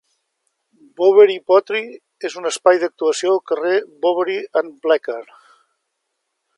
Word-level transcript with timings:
Bowery 1.01 1.35
Poetry 1.51 1.81
és 2.29 2.37
un 2.41 2.51
espai 2.53 2.81
d'actuació 2.85 3.31
al 3.35 3.41
carrer 3.53 3.77
Bowery 4.07 4.41
and 4.63 4.75
Bleecker. 4.87 5.23